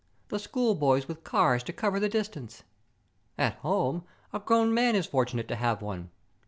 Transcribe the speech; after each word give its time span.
The 0.29 0.39
schoolboys 0.39 1.07
with 1.07 1.23
cars 1.23 1.61
to 1.61 1.71
cover 1.71 1.99
the 1.99 2.09
distance. 2.09 2.63
At 3.37 3.57
home, 3.57 4.03
a 4.33 4.39
grown 4.39 4.73
man 4.73 4.95
is 4.95 5.05
fortunate 5.05 5.47
to 5.49 5.55
have 5.55 5.83
one. 5.83 6.09